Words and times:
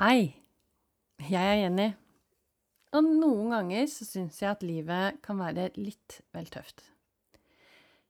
Hei, 0.00 0.32
jeg 1.28 1.36
er 1.36 1.58
Jenny. 1.60 1.90
Og 2.96 3.04
noen 3.04 3.50
ganger 3.52 3.82
så 3.92 4.06
syns 4.08 4.38
jeg 4.40 4.48
at 4.48 4.62
livet 4.64 5.18
kan 5.20 5.36
være 5.36 5.66
litt 5.76 6.16
vel 6.32 6.48
tøft. 6.48 6.80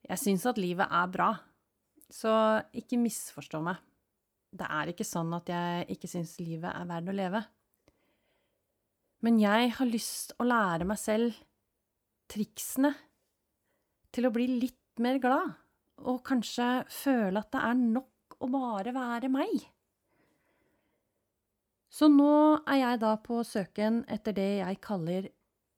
Jeg 0.07 0.21
syns 0.23 0.47
at 0.47 0.61
livet 0.63 0.87
er 0.87 1.11
bra, 1.11 1.33
så 2.07 2.37
ikke 2.71 3.01
misforstå 3.03 3.65
meg. 3.67 3.83
Det 4.55 4.71
er 4.79 4.93
ikke 4.95 5.09
sånn 5.09 5.35
at 5.35 5.51
jeg 5.51 5.89
ikke 5.97 6.13
syns 6.15 6.37
livet 6.39 6.71
er 6.71 6.87
verdt 6.87 7.11
å 7.11 7.17
leve. 7.19 7.43
Men 9.27 9.43
jeg 9.43 9.75
har 9.81 9.91
lyst 9.91 10.37
å 10.39 10.47
lære 10.47 10.87
meg 10.87 11.03
selv 11.03 11.43
triksene 12.31 12.95
til 14.15 14.31
å 14.31 14.35
bli 14.39 14.47
litt 14.55 15.03
mer 15.03 15.19
glad, 15.19 15.59
og 16.07 16.23
kanskje 16.31 16.73
føle 16.95 17.43
at 17.43 17.51
det 17.51 17.67
er 17.75 17.87
nok 17.99 18.39
å 18.39 18.55
bare 18.55 18.95
være 18.95 19.35
meg. 19.35 19.72
Så 21.93 22.09
nå 22.09 22.57
er 22.65 22.79
jeg 22.81 23.01
da 23.03 23.13
på 23.21 23.43
søken 23.45 24.01
etter 24.09 24.33
det 24.33 24.49
jeg 24.63 24.79
kaller 24.81 25.27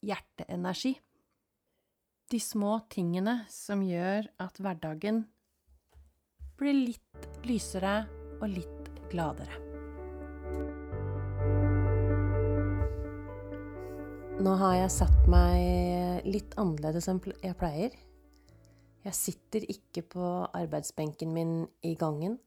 hjerteenergi. 0.07 0.93
De 2.31 2.39
små 2.39 2.77
tingene 2.93 3.41
som 3.51 3.83
gjør 3.83 4.29
at 4.45 4.61
hverdagen 4.63 5.25
blir 6.55 6.77
litt 6.93 7.43
lysere 7.49 8.05
og 8.39 8.47
litt 8.53 8.93
gladere. 9.11 9.59
Nå 14.45 14.55
har 14.63 14.79
jeg 14.85 14.95
satt 15.01 15.27
meg 15.31 16.31
litt 16.31 16.55
annerledes 16.61 17.11
enn 17.11 17.19
jeg 17.43 17.59
pleier. 17.59 17.99
Jeg 19.03 19.19
sitter 19.19 19.67
ikke 19.67 20.07
på 20.15 20.31
arbeidsbenken 20.47 21.35
min 21.35 21.59
i 21.83 21.97
gangen. 21.99 22.39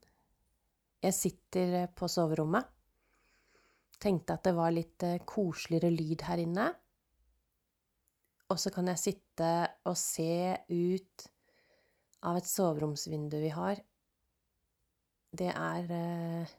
Jeg 1.03 1.19
sitter 1.19 1.91
på 1.91 2.07
soverommet. 2.07 2.76
Tenkte 4.01 4.37
at 4.37 4.45
det 4.45 4.53
var 4.57 4.73
litt 4.73 5.03
eh, 5.05 5.21
koseligere 5.25 5.91
lyd 5.93 6.25
her 6.27 6.41
inne. 6.43 6.67
Og 8.47 8.59
så 8.61 8.71
kan 8.71 8.87
jeg 8.91 9.01
sitte 9.01 9.49
og 9.89 9.97
se 9.99 10.55
ut 10.69 11.27
av 12.27 12.37
et 12.39 12.47
soveromsvindu 12.47 13.37
vi 13.41 13.51
har. 13.53 13.81
Det 15.37 15.49
er 15.51 15.91
eh, 15.93 16.53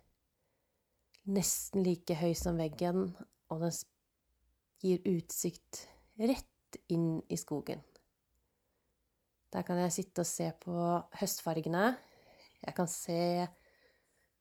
nesten 1.33 1.85
like 1.87 2.17
høy 2.19 2.35
som 2.39 2.59
veggen, 2.61 3.09
og 3.49 3.65
den 3.65 3.79
gir 4.83 5.03
utsikt 5.09 5.87
rett 6.21 6.79
inn 6.93 7.19
i 7.33 7.39
skogen. 7.41 7.81
Der 9.53 9.65
kan 9.65 9.81
jeg 9.81 9.95
sitte 9.95 10.23
og 10.23 10.29
se 10.29 10.51
på 10.61 10.77
høstfargene. 11.21 11.95
Jeg 12.67 12.75
kan 12.77 12.91
se 12.91 13.49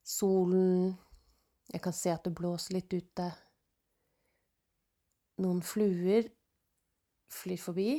solen. 0.03 0.97
Jeg 1.73 1.83
kan 1.83 1.95
se 1.95 2.13
at 2.13 2.23
det 2.23 2.35
blåser 2.35 2.77
litt 2.77 2.93
ute. 2.95 3.27
Noen 5.43 5.59
fluer 5.65 6.29
flyr 7.31 7.59
forbi. 7.61 7.89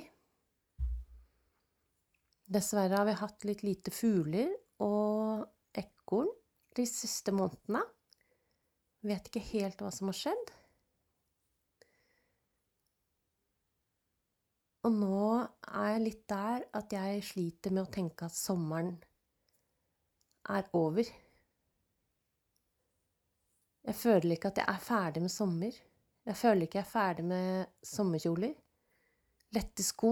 Dessverre 2.48 2.97
har 2.97 3.05
vi 3.05 3.19
hatt 3.20 3.44
litt 3.44 3.62
lite 3.66 3.92
fugler 3.92 4.55
og 4.84 5.44
ekorn 5.77 6.30
de 6.78 6.86
siste 6.88 7.34
månedene. 7.36 7.83
Vet 9.05 9.28
ikke 9.28 9.44
helt 9.52 9.84
hva 9.84 9.92
som 9.94 10.08
har 10.10 10.16
skjedd. 10.16 10.55
Og 14.88 14.94
nå 14.94 15.20
er 15.69 15.88
jeg 15.92 16.03
litt 16.06 16.25
der 16.30 16.64
at 16.78 16.94
jeg 16.94 17.25
sliter 17.27 17.75
med 17.75 17.84
å 17.84 17.92
tenke 17.92 18.28
at 18.30 18.34
sommeren 18.34 18.94
er 20.48 20.69
over. 20.72 21.05
Jeg 23.89 23.97
føler 23.97 24.34
ikke 24.34 24.50
at 24.50 24.58
jeg 24.61 24.69
er 24.69 24.81
ferdig 24.84 25.20
med 25.25 25.33
sommer. 25.33 25.77
Jeg 26.28 26.36
føler 26.36 26.67
ikke 26.67 26.77
jeg 26.77 26.84
er 26.84 26.91
ferdig 26.91 27.25
med 27.25 27.70
sommerkjoler. 27.89 28.53
Lette 29.56 29.84
sko. 29.86 30.11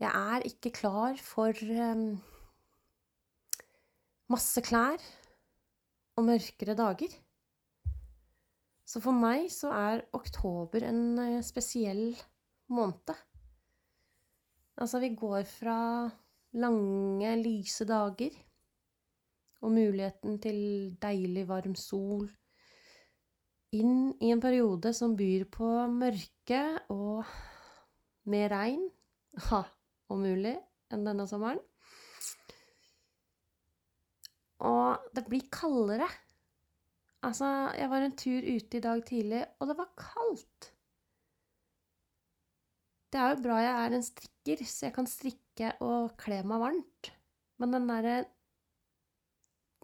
Jeg 0.00 0.08
er 0.08 0.46
ikke 0.48 0.72
klar 0.78 1.20
for 1.20 1.60
um, 1.90 2.06
masse 4.32 4.64
klær 4.64 5.04
og 6.16 6.24
mørkere 6.30 6.78
dager. 6.78 7.20
Så 8.88 9.04
for 9.04 9.12
meg 9.12 9.50
så 9.52 9.76
er 9.76 10.06
oktober 10.16 10.88
en 10.88 11.18
eh, 11.20 11.42
spesiell 11.44 12.14
måned. 12.72 13.12
Altså, 14.80 15.04
vi 15.04 15.12
går 15.12 15.44
fra 15.44 15.80
lange, 16.56 17.36
lyse 17.44 17.84
dager 17.84 18.32
og 19.60 19.72
muligheten 19.74 20.38
til 20.42 20.60
deilig, 21.02 21.48
varm 21.48 21.74
sol 21.76 22.28
inn 23.76 24.10
i 24.18 24.32
en 24.34 24.42
periode 24.42 24.92
som 24.96 25.14
byr 25.18 25.46
på 25.52 25.68
mørke 25.92 26.62
og 26.90 27.26
mer 28.30 28.50
regn, 28.52 28.82
ha, 29.50 29.62
om 30.10 30.24
mulig, 30.24 30.56
enn 30.90 31.06
denne 31.06 31.26
sommeren. 31.30 31.60
Og 34.66 35.12
det 35.16 35.24
blir 35.28 35.46
kaldere. 35.52 36.08
Altså, 37.24 37.46
jeg 37.76 37.88
var 37.92 38.04
en 38.04 38.16
tur 38.16 38.44
ute 38.44 38.76
i 38.76 38.82
dag 38.84 39.00
tidlig, 39.06 39.44
og 39.60 39.70
det 39.70 39.76
var 39.78 39.94
kaldt. 39.96 40.70
Det 43.10 43.18
er 43.18 43.32
jo 43.32 43.42
bra 43.42 43.56
jeg 43.58 43.72
er 43.74 43.96
en 43.96 44.04
strikker, 44.06 44.60
så 44.66 44.86
jeg 44.86 44.94
kan 44.94 45.08
strikke 45.10 45.72
og 45.82 46.12
kle 46.20 46.42
meg 46.46 46.62
varmt. 46.62 47.10
Men 47.60 47.74
den 47.74 47.88
derre 47.90 48.20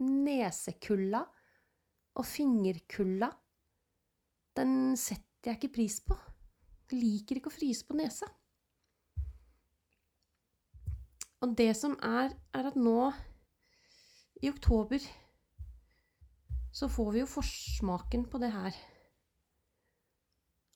nesekulda 0.05 1.23
og 2.17 2.25
fingerkulla, 2.27 3.29
den 4.57 4.97
setter 4.99 5.53
jeg 5.53 5.61
ikke 5.61 5.75
pris 5.77 6.01
på. 6.05 6.17
Jeg 6.91 7.01
liker 7.03 7.39
ikke 7.39 7.53
å 7.53 7.55
fryse 7.57 7.87
på 7.87 7.97
nesa. 7.99 8.29
Og 11.45 11.53
det 11.59 11.73
som 11.79 11.95
er, 12.03 12.33
er 12.57 12.69
at 12.71 12.79
nå, 12.81 13.11
i 14.45 14.51
oktober 14.51 15.01
så 16.77 16.89
får 16.93 17.13
vi 17.15 17.23
jo 17.23 17.29
forsmaken 17.31 18.27
på 18.29 18.41
det 18.43 18.51
her. 18.53 18.75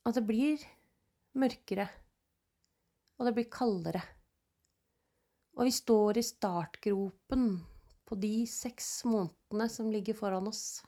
At 0.09 0.16
det 0.16 0.25
blir 0.28 0.62
mørkere, 1.36 1.86
og 3.19 3.28
det 3.28 3.34
blir 3.36 3.50
kaldere. 3.53 4.00
Og 5.59 5.66
vi 5.69 5.75
står 5.76 6.20
i 6.20 6.25
startgropen 6.25 7.50
på 8.10 8.19
de 8.19 8.43
seks 8.50 9.04
månedene 9.06 9.69
som 9.71 9.91
ligger 9.94 10.16
foran 10.19 10.50
oss, 10.50 10.82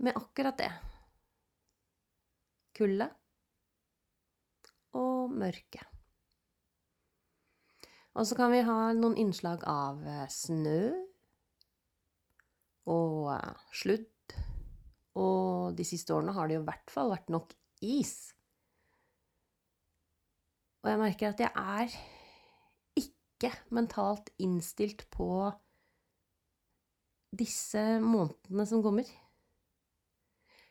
med 0.00 0.16
akkurat 0.16 0.56
det. 0.56 0.70
Kulde 2.72 3.10
og 4.96 5.34
mørke. 5.36 5.84
Og 8.16 8.26
så 8.26 8.34
kan 8.38 8.50
vi 8.54 8.64
ha 8.64 8.78
noen 8.96 9.18
innslag 9.20 9.62
av 9.68 10.00
eh, 10.08 10.24
snø 10.32 10.80
og 12.90 13.30
eh, 13.36 13.62
sludd. 13.76 14.34
Og 15.20 15.76
de 15.76 15.84
siste 15.86 16.16
årene 16.16 16.34
har 16.34 16.48
det 16.48 16.56
jo 16.56 16.64
i 16.64 16.68
hvert 16.72 16.92
fall 16.96 17.12
vært 17.12 17.30
nok 17.30 17.52
is. 17.84 18.32
Og 20.80 20.94
jeg 20.94 21.00
merker 21.04 21.34
at 21.34 21.44
jeg 21.44 21.52
er 21.52 21.98
ikke 22.96 23.52
mentalt 23.76 24.32
innstilt 24.40 25.04
på 25.12 25.50
disse 27.30 27.82
månedene 28.02 28.66
som 28.66 28.82
kommer. 28.84 29.08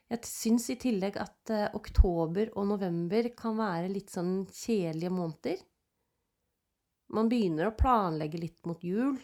Jeg 0.10 0.26
syns 0.26 0.66
i 0.74 0.78
tillegg 0.82 1.20
at 1.22 1.52
uh, 1.54 1.66
oktober 1.78 2.50
og 2.58 2.70
november 2.72 3.30
kan 3.38 3.60
være 3.60 3.92
litt 3.94 4.10
sånn 4.14 4.42
kjedelige 4.50 5.14
måneder. 5.14 5.60
Man 7.14 7.30
begynner 7.30 7.70
å 7.70 7.78
planlegge 7.78 8.42
litt 8.42 8.60
mot 8.70 8.82
jul. 8.86 9.18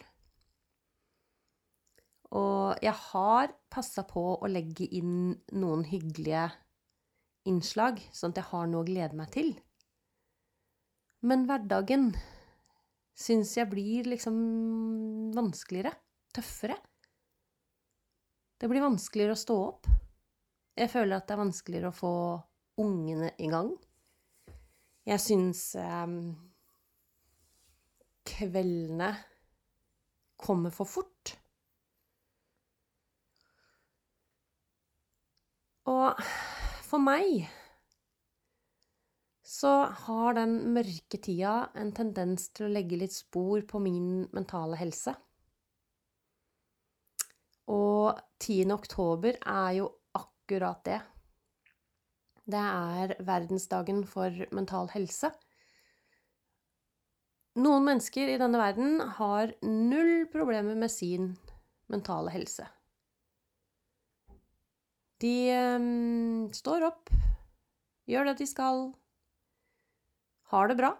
Og 2.36 2.82
jeg 2.82 2.94
har 3.12 3.52
passa 3.70 4.02
på 4.06 4.22
å 4.38 4.50
legge 4.50 4.86
inn 4.98 5.34
noen 5.54 5.84
hyggelige 5.86 6.48
innslag, 7.46 8.00
sånn 8.14 8.34
at 8.34 8.40
jeg 8.42 8.50
har 8.50 8.66
noe 8.70 8.82
å 8.82 8.88
glede 8.88 9.18
meg 9.18 9.30
til. 9.34 9.52
Men 11.26 11.46
hverdagen 11.48 12.10
syns 13.16 13.54
jeg 13.56 13.70
blir 13.70 14.10
liksom 14.10 14.36
vanskeligere. 15.34 15.94
Tøffere. 16.36 16.76
Det 18.56 18.68
blir 18.70 18.84
vanskeligere 18.84 19.36
å 19.36 19.40
stå 19.40 19.56
opp. 19.66 19.88
Jeg 20.76 20.92
føler 20.92 21.18
at 21.18 21.26
det 21.28 21.34
er 21.34 21.42
vanskeligere 21.42 21.90
å 21.92 21.96
få 21.96 22.12
ungene 22.80 23.32
i 23.40 23.48
gang. 23.52 23.72
Jeg 25.06 25.22
syns 25.22 25.60
eh, 25.80 26.14
kveldene 28.26 29.10
kommer 30.40 30.72
for 30.74 30.88
fort. 30.88 31.36
Og 35.86 36.24
for 36.86 37.02
meg 37.02 37.46
så 39.46 39.72
har 40.06 40.34
den 40.36 40.58
mørke 40.74 41.20
tida 41.22 41.68
en 41.78 41.92
tendens 41.94 42.50
til 42.56 42.66
å 42.66 42.72
legge 42.72 42.98
litt 42.98 43.14
spor 43.14 43.62
på 43.68 43.80
min 43.84 44.26
mentale 44.34 44.80
helse. 44.80 45.14
Og 47.66 47.96
Og 48.06 48.18
10. 48.38 48.70
oktober 48.70 49.38
er 49.40 49.70
jo 49.80 49.88
akkurat 50.14 50.84
det. 50.86 51.00
Det 52.46 52.62
er 52.62 53.16
verdensdagen 53.26 54.04
for 54.06 54.30
mental 54.54 54.90
helse. 54.92 55.32
Noen 57.56 57.86
mennesker 57.88 58.30
i 58.30 58.38
denne 58.38 58.60
verden 58.60 59.00
har 59.16 59.54
null 59.64 60.28
problemer 60.30 60.76
med 60.78 60.92
sin 60.92 61.32
mentale 61.90 62.30
helse. 62.34 62.68
De 65.24 65.34
um, 65.80 66.46
står 66.52 66.84
opp, 66.90 67.10
gjør 68.06 68.30
det 68.30 68.36
de 68.42 68.48
skal, 68.50 68.90
har 70.52 70.68
det 70.68 70.76
bra, 70.78 70.92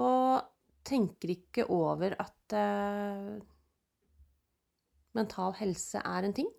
og 0.00 0.48
tenker 0.88 1.36
ikke 1.36 1.68
over 1.68 2.16
at 2.24 2.56
uh, 2.56 3.36
mental 5.16 5.54
helse 5.58 6.00
er 6.02 6.26
en 6.26 6.34
ting. 6.36 6.50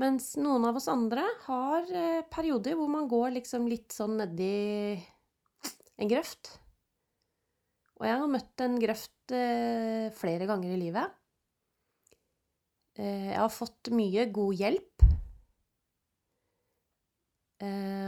Mens 0.00 0.32
noen 0.40 0.64
av 0.66 0.78
oss 0.78 0.90
andre 0.90 1.22
har 1.46 1.86
uh, 1.86 2.22
perioder 2.30 2.74
hvor 2.78 2.90
man 2.90 3.06
går 3.10 3.36
liksom 3.36 3.68
litt 3.70 3.94
sånn 3.94 4.16
nedi 4.18 4.94
en 5.94 6.10
grøft. 6.10 6.56
Og 8.00 8.08
jeg 8.08 8.18
har 8.18 8.30
møtt 8.30 8.64
en 8.64 8.80
grøft 8.82 9.34
uh, 9.34 10.10
flere 10.18 10.48
ganger 10.50 10.74
i 10.74 10.80
livet. 10.80 11.20
Jeg 12.94 13.34
har 13.34 13.50
fått 13.50 13.88
mye 13.90 14.22
god 14.30 14.54
hjelp. 14.54 15.02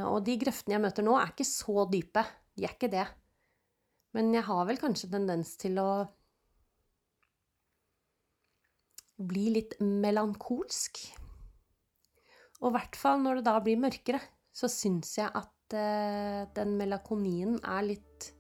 Og 0.06 0.18
de 0.22 0.36
grøftene 0.38 0.76
jeg 0.76 0.82
møter 0.84 1.02
nå, 1.02 1.16
er 1.18 1.32
ikke 1.32 1.46
så 1.48 1.88
dype. 1.90 2.22
De 2.54 2.68
er 2.68 2.76
ikke 2.76 2.92
det. 2.92 3.02
Men 4.14 4.30
jeg 4.32 4.46
har 4.46 4.62
vel 4.68 4.78
kanskje 4.78 5.10
tendens 5.10 5.56
til 5.58 5.80
å 5.82 5.88
bli 9.16 9.50
litt 9.56 9.76
melankolsk. 9.80 11.00
Og 12.62 12.70
i 12.70 12.74
hvert 12.76 12.98
fall 12.98 13.22
når 13.22 13.40
det 13.40 13.46
da 13.48 13.56
blir 13.64 13.80
mørkere, 13.80 14.20
så 14.56 14.68
syns 14.72 15.16
jeg 15.18 15.28
at 15.28 15.76
eh, 15.76 16.42
den 16.56 16.76
melankolien 16.80 17.58
er 17.60 17.84
litt 17.84 18.30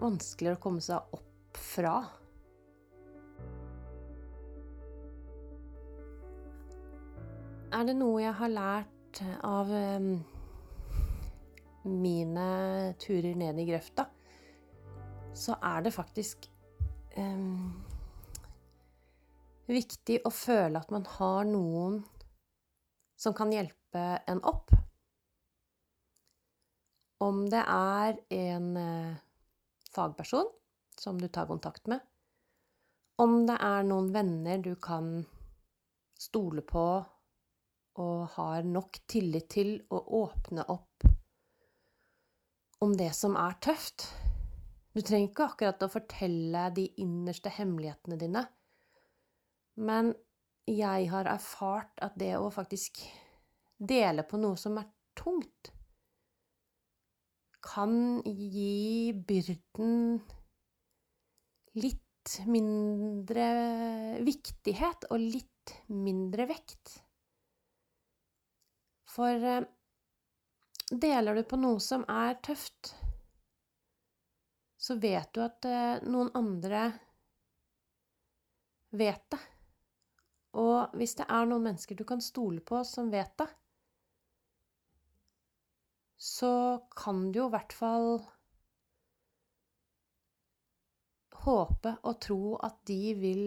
vanskeligere 0.00 0.58
å 0.58 0.62
komme 0.64 0.84
seg 0.84 1.16
opp 1.16 1.60
fra. 1.60 1.96
Er 7.74 7.88
det 7.88 7.96
noe 7.98 8.22
jeg 8.22 8.36
har 8.38 8.52
lært 8.52 9.20
av 9.44 9.70
eh, 9.74 10.12
mine 11.84 12.48
turer 13.02 13.34
ned 13.36 13.58
i 13.60 13.66
grøfta, 13.68 14.06
så 15.34 15.56
er 15.62 15.84
det 15.84 15.92
faktisk 15.94 16.46
um, 17.18 17.83
viktig 19.70 20.20
å 20.26 20.32
føle 20.34 20.80
at 20.80 20.90
man 20.92 21.06
har 21.16 21.46
noen 21.48 22.00
som 23.16 23.34
kan 23.36 23.52
hjelpe 23.54 24.02
en 24.28 24.42
opp. 24.44 24.72
Om 27.24 27.44
det 27.48 27.62
er 27.62 28.18
en 28.36 28.66
uh, 28.76 29.14
fagperson 29.94 30.50
som 30.98 31.20
du 31.20 31.28
tar 31.28 31.48
kontakt 31.48 31.88
med, 31.90 32.02
om 33.22 33.44
det 33.46 33.56
er 33.62 33.86
noen 33.86 34.10
venner 34.14 34.58
du 34.62 34.74
kan 34.82 35.22
stole 36.18 36.64
på 36.66 36.86
og 38.02 38.24
har 38.34 38.66
nok 38.66 38.98
tillit 39.10 39.48
til 39.54 39.76
å 39.94 40.00
åpne 40.24 40.66
opp 40.72 41.06
om 42.84 42.96
det 42.98 43.12
som 43.16 43.36
er 43.38 43.54
tøft. 43.64 44.08
Du 44.92 45.00
trenger 45.00 45.30
ikke 45.30 45.46
akkurat 45.46 45.84
å 45.86 45.90
fortelle 45.90 46.66
de 46.76 46.88
innerste 47.00 47.52
hemmelighetene 47.54 48.18
dine, 48.20 48.42
men 49.74 50.12
jeg 50.70 51.08
har 51.10 51.28
erfart 51.28 52.00
at 52.04 52.16
det 52.20 52.34
å 52.38 52.50
faktisk 52.52 53.02
dele 53.78 54.24
på 54.26 54.40
noe 54.40 54.56
som 54.60 54.78
er 54.80 54.88
tungt, 55.18 55.72
kan 57.64 58.20
gi 58.24 59.12
byrden 59.26 60.18
litt 61.80 62.36
mindre 62.48 63.46
viktighet 64.24 65.08
og 65.10 65.22
litt 65.22 65.72
mindre 65.88 66.46
vekt. 66.48 66.98
For 69.14 69.48
eh, 69.48 69.64
Deler 70.92 71.34
du 71.34 71.46
på 71.48 71.56
noe 71.56 71.80
som 71.80 72.02
er 72.12 72.36
tøft, 72.44 72.90
så 74.76 74.98
vet 75.00 75.30
du 75.32 75.40
at 75.40 75.64
eh, 75.64 76.02
noen 76.04 76.28
andre 76.36 76.82
vet 78.92 79.24
det. 79.32 79.40
Og 80.54 80.94
hvis 80.94 81.16
det 81.18 81.26
er 81.26 81.48
noen 81.50 81.66
mennesker 81.66 81.98
du 81.98 82.04
kan 82.06 82.22
stole 82.22 82.62
på 82.62 82.82
som 82.86 83.10
vet 83.10 83.32
det, 83.40 83.48
så 86.24 86.80
kan 86.96 87.26
du 87.32 87.40
jo 87.42 87.48
i 87.50 87.54
hvert 87.56 87.74
fall 87.74 88.08
håpe 91.44 91.96
og 92.06 92.20
tro 92.24 92.54
at 92.64 92.78
de 92.88 93.00
vil 93.18 93.46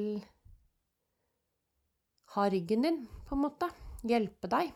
ha 2.36 2.50
ryggen 2.51 2.83
din, 2.86 3.00
på 3.25 3.38
en 3.38 3.45
måte. 3.48 3.69
Hjelpe 4.06 4.50
deg. 4.51 4.69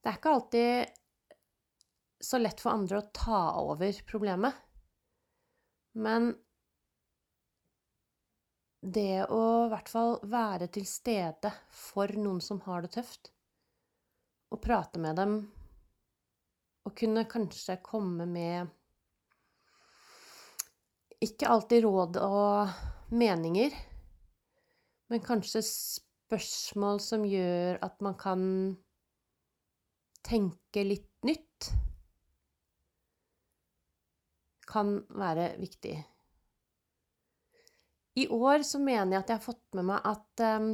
Det 0.00 0.08
er 0.08 0.16
ikke 0.16 0.32
alltid 0.32 0.94
så 2.22 2.40
lett 2.40 2.62
for 2.62 2.72
andre 2.72 3.02
å 3.02 3.10
ta 3.12 3.40
over 3.60 3.98
problemet. 4.08 4.56
Men 6.00 6.30
det 8.86 9.26
å 9.34 9.42
i 9.66 9.70
hvert 9.72 9.88
fall 9.90 10.16
være 10.30 10.68
til 10.72 10.86
stede 10.86 11.50
for 11.74 12.12
noen 12.18 12.40
som 12.44 12.60
har 12.66 12.84
det 12.84 12.92
tøft, 12.94 13.32
og 14.54 14.62
prate 14.62 15.00
med 15.02 15.18
dem, 15.18 15.36
og 16.86 16.94
kunne 16.94 17.26
kanskje 17.26 17.80
komme 17.82 18.28
med 18.30 18.70
ikke 21.24 21.48
alltid 21.50 21.82
råd 21.82 22.18
og 22.22 23.14
meninger, 23.16 23.74
men 25.10 25.22
kanskje 25.24 25.64
spørsmål 25.66 27.00
som 27.02 27.24
gjør 27.26 27.80
at 27.86 28.02
man 28.04 28.16
kan 28.18 28.42
tenke 30.26 30.82
litt 30.86 31.10
nytt 31.26 31.70
kan 34.66 34.98
være 35.14 35.54
viktig. 35.62 35.94
I 38.16 38.28
år 38.32 38.64
så 38.64 38.80
mener 38.80 39.12
jeg 39.12 39.24
at 39.24 39.30
jeg 39.32 39.38
har 39.38 39.44
fått 39.44 39.76
med 39.76 39.88
meg 39.90 40.06
at 40.08 40.42
um, 40.56 40.70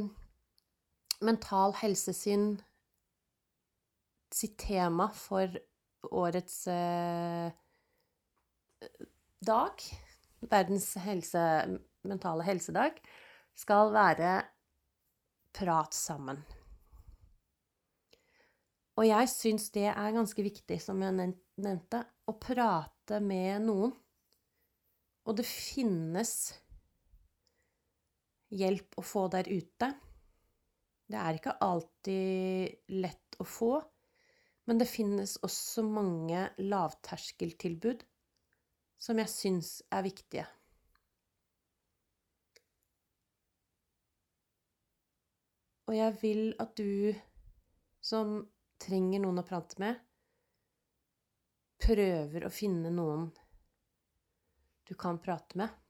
Mental 1.23 1.75
Helse 1.81 2.13
sin 2.15 2.53
sitt 4.33 4.55
tema 4.63 5.09
for 5.13 5.51
årets 6.09 6.55
uh, 6.71 7.51
dag, 9.43 9.83
verdens 10.49 10.87
helse, 11.03 11.43
mentale 12.07 12.47
helsedag, 12.47 12.97
skal 13.55 13.93
være 13.93 14.41
Prat 15.53 15.93
sammen. 15.93 16.39
Og 18.97 19.05
jeg 19.05 19.29
syns 19.29 19.67
det 19.75 19.85
er 19.91 20.15
ganske 20.15 20.45
viktig, 20.45 20.79
som 20.81 20.97
jeg 21.05 21.13
nevnte, 21.13 21.99
å 22.25 22.33
prate 22.41 23.19
med 23.21 23.61
noen. 23.67 23.93
Og 25.29 25.37
det 25.37 25.45
finnes 25.45 26.33
hjelp 28.53 28.97
å 28.99 29.03
få 29.05 29.27
der 29.33 29.49
ute. 29.49 29.89
Det 31.09 31.19
er 31.19 31.37
ikke 31.37 31.57
alltid 31.61 32.93
lett 33.03 33.37
å 33.41 33.45
få, 33.47 33.75
men 34.69 34.79
det 34.79 34.89
finnes 34.89 35.35
også 35.43 35.83
mange 35.85 36.47
lavterskeltilbud 36.61 38.05
som 39.03 39.19
jeg 39.19 39.31
syns 39.31 39.75
er 39.91 40.05
viktige. 40.05 40.45
Og 45.83 45.97
jeg 45.97 46.15
vil 46.21 46.45
at 46.63 46.77
du 46.79 47.11
som 48.03 48.37
trenger 48.81 49.21
noen 49.23 49.41
å 49.41 49.47
prate 49.47 49.79
med, 49.83 49.99
prøver 51.83 52.47
å 52.47 52.53
finne 52.53 52.91
noen 52.95 53.27
du 54.87 54.95
kan 54.99 55.19
prate 55.23 55.59
med. 55.59 55.82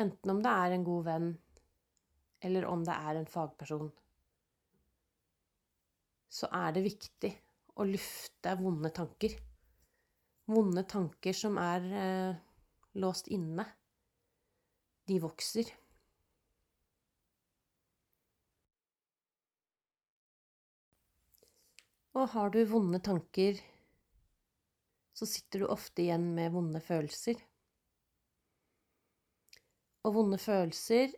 Enten 0.00 0.30
om 0.32 0.40
det 0.42 0.52
er 0.64 0.74
en 0.74 0.84
god 0.86 1.04
venn, 1.04 1.32
eller 2.40 2.66
om 2.66 2.84
det 2.86 2.94
er 2.94 3.18
en 3.18 3.28
fagperson. 3.28 3.90
Så 6.32 6.48
er 6.56 6.72
det 6.72 6.86
viktig 6.86 7.32
å 7.76 7.84
lufte 7.88 8.54
vonde 8.60 8.90
tanker. 8.96 9.36
Vonde 10.48 10.86
tanker 10.88 11.36
som 11.36 11.58
er 11.60 11.86
eh, 12.04 12.40
låst 13.04 13.28
inne. 13.28 13.66
De 15.08 15.20
vokser. 15.20 15.68
Og 22.12 22.28
har 22.34 22.50
du 22.52 22.60
vonde 22.68 23.00
tanker, 23.00 23.56
så 25.16 25.28
sitter 25.28 25.62
du 25.62 25.70
ofte 25.72 26.04
igjen 26.04 26.26
med 26.36 26.52
vonde 26.52 26.80
følelser. 26.84 27.40
Og 30.02 30.16
vonde 30.16 30.38
følelser 30.42 31.12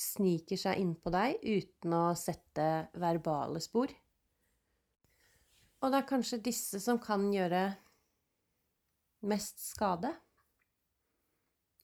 sniker 0.00 0.58
seg 0.60 0.80
innpå 0.80 1.12
deg 1.12 1.42
uten 1.44 1.94
å 1.96 2.04
sette 2.16 2.66
verbale 3.00 3.60
spor. 3.62 3.92
Og 5.80 5.92
det 5.92 6.00
er 6.00 6.08
kanskje 6.08 6.42
disse 6.44 6.80
som 6.82 7.00
kan 7.00 7.24
gjøre 7.32 7.62
mest 9.30 9.60
skade. 9.64 10.12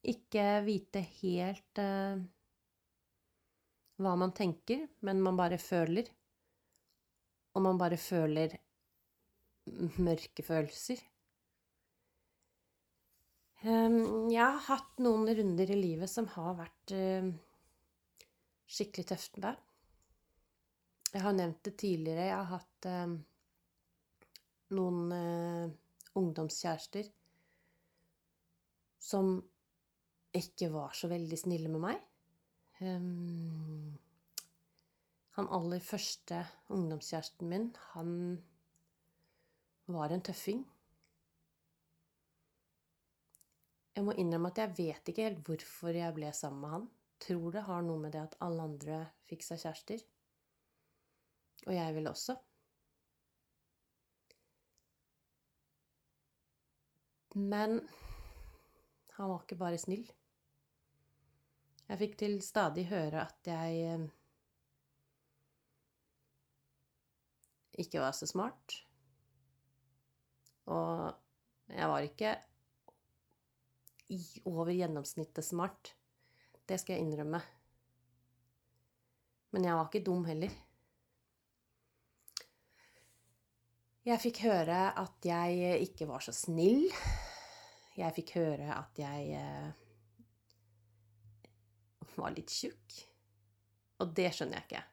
Ikke 0.07 0.45
vite 0.66 1.02
helt 1.19 1.81
eh, 1.83 2.21
hva 3.97 4.14
man 4.21 4.35
tenker, 4.37 4.85
men 5.00 5.23
man 5.25 5.38
bare 5.40 5.59
føler. 5.61 6.09
Og 7.57 7.64
man 7.64 7.81
bare 7.81 7.97
føler 8.00 8.59
mørke 9.97 10.45
følelser. 10.45 11.00
Um, 13.66 14.28
jeg 14.30 14.44
har 14.44 14.61
hatt 14.68 15.00
noen 15.02 15.26
runder 15.35 15.70
i 15.75 15.78
livet 15.78 16.11
som 16.11 16.28
har 16.37 16.52
vært 16.54 16.92
uh, 16.94 17.30
skikkelig 18.70 19.08
tøft 19.11 19.40
med. 19.42 19.56
Jeg 21.11 21.25
har 21.25 21.35
nevnt 21.35 21.64
det 21.66 21.73
tidligere. 21.80 22.28
Jeg 22.28 22.37
har 22.37 22.50
hatt 22.52 22.87
uh, 22.87 23.16
noen 24.76 25.00
uh, 25.11 25.66
ungdomskjærester 26.20 27.08
som 29.02 29.35
ikke 30.37 30.70
var 30.70 30.94
så 30.94 31.11
veldig 31.11 31.38
snille 31.40 31.73
med 31.73 31.82
meg. 31.82 31.99
Han 35.37 35.46
aller 35.58 35.80
første 35.80 36.42
ungdomskjæresten 36.75 37.49
min, 37.49 37.70
han 37.94 38.11
var 39.88 40.12
en 40.12 40.25
tøffing. 40.26 40.61
Jeg 43.96 44.04
må 44.04 44.12
innrømme 44.20 44.50
at 44.52 44.58
jeg 44.60 44.76
vet 44.76 45.08
ikke 45.08 45.24
helt 45.24 45.38
hvorfor 45.46 45.96
jeg 45.96 46.12
ble 46.16 46.28
sammen 46.36 46.60
med 46.60 46.72
han. 46.74 46.82
Tror 47.24 47.54
det 47.54 47.62
har 47.64 47.84
noe 47.86 48.02
med 48.02 48.12
det 48.12 48.20
at 48.26 48.34
alle 48.44 48.66
andre 48.68 48.98
fikk 49.24 49.46
seg 49.46 49.62
kjærester. 49.62 50.02
Og 51.64 51.72
jeg 51.72 51.94
ville 51.96 52.12
også. 52.12 52.36
Men 57.36 57.80
han 59.16 59.30
var 59.32 59.42
ikke 59.42 59.58
bare 59.60 59.80
snill. 59.80 60.04
Jeg 61.86 62.00
fikk 62.02 62.18
til 62.20 62.36
stadig 62.44 62.84
høre 62.90 63.22
at 63.24 63.48
jeg 63.48 63.80
eh, 63.94 64.04
ikke 67.80 68.04
var 68.04 68.12
så 68.16 68.28
smart. 68.28 68.76
Og 70.68 71.72
jeg 71.72 71.88
var 71.92 72.08
ikke 72.08 72.34
over 74.44 74.72
gjennomsnittet 74.72 75.44
smart. 75.44 75.94
Det 76.66 76.78
skal 76.80 76.96
jeg 76.96 77.06
innrømme. 77.06 77.40
Men 79.54 79.66
jeg 79.66 79.78
var 79.78 79.88
ikke 79.88 80.06
dum 80.06 80.25
heller. 80.28 80.52
Jeg 84.06 84.22
fikk 84.22 84.44
høre 84.46 84.80
at 85.00 85.26
jeg 85.26 85.80
ikke 85.88 86.06
var 86.06 86.22
så 86.22 86.34
snill. 86.34 86.84
Jeg 87.96 88.14
fikk 88.14 88.36
høre 88.36 88.68
at 88.76 88.98
jeg 89.00 89.32
eh, 89.40 89.70
var 92.14 92.34
litt 92.36 92.52
tjukk. 92.52 93.00
Og 94.04 94.12
det 94.14 94.28
skjønner 94.36 94.60
jeg 94.60 94.68
ikke. 94.68 94.84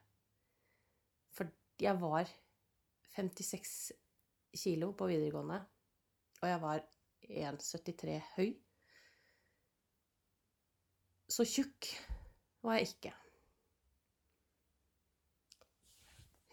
For 1.36 1.52
jeg 1.82 2.00
var 2.00 2.32
56 3.14 3.92
kilo 4.54 4.92
på 4.96 5.06
videregående, 5.10 5.60
og 6.40 6.48
jeg 6.48 6.60
var 6.62 6.82
1,73 7.28 8.20
høy. 8.36 8.50
Så 11.30 11.46
tjukk 11.48 11.88
var 12.64 12.78
jeg 12.78 12.90
ikke. 12.92 13.14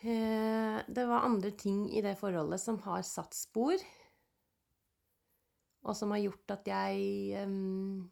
Eh, 0.01 0.77
det 0.87 1.03
var 1.09 1.27
andre 1.27 1.51
ting 1.53 1.85
i 1.93 2.01
det 2.01 2.15
forholdet 2.19 2.61
som 2.61 2.79
har 2.87 3.03
satt 3.05 3.35
spor 3.37 3.77
og 5.81 5.97
som 5.97 6.13
har 6.13 6.21
gjort 6.21 6.53
at 6.53 6.67
jeg 6.69 7.45
um, 7.47 8.09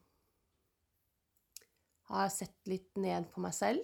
har 2.09 2.31
sett 2.33 2.69
litt 2.69 2.97
ned 2.97 3.29
på 3.33 3.43
meg 3.43 3.53
selv. 3.53 3.83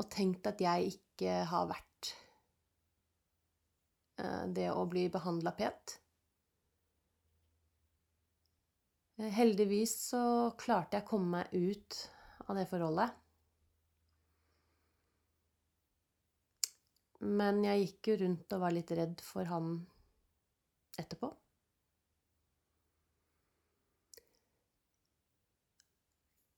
Og 0.00 0.08
tenkt 0.12 0.48
at 0.48 0.60
jeg 0.60 0.96
ikke 0.96 1.42
har 1.50 1.68
vært 1.68 2.10
uh, 4.20 4.44
det 4.56 4.70
å 4.72 4.84
bli 4.88 5.06
behandla 5.12 5.52
pent. 5.56 5.98
Uh, 5.98 6.02
heldigvis 9.16 9.94
så 10.10 10.22
klarte 10.60 10.98
jeg 10.98 11.06
å 11.06 11.08
komme 11.08 11.38
meg 11.38 11.54
ut 11.54 12.00
av 12.46 12.58
det 12.58 12.66
forholdet. 12.70 13.14
Men 17.24 17.62
jeg 17.64 17.86
gikk 17.86 18.12
jo 18.12 18.16
rundt 18.22 18.52
og 18.52 18.62
var 18.62 18.74
litt 18.76 18.92
redd 18.92 19.22
for 19.24 19.48
han 19.48 19.78
etterpå. 21.00 21.32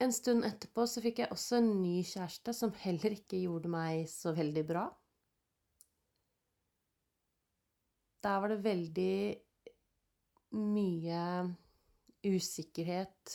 En 0.02 0.12
stund 0.14 0.46
etterpå 0.46 0.84
så 0.86 1.02
fikk 1.02 1.22
jeg 1.22 1.34
også 1.34 1.58
en 1.58 1.70
ny 1.80 2.02
kjæreste 2.06 2.54
som 2.54 2.74
heller 2.84 3.16
ikke 3.16 3.40
gjorde 3.42 3.70
meg 3.70 4.04
så 4.10 4.30
veldig 4.34 4.62
bra. 4.66 4.84
Der 8.22 8.42
var 8.42 8.50
det 8.50 8.60
veldig 8.62 9.16
mye 10.58 11.22
usikkerhet. 12.26 13.34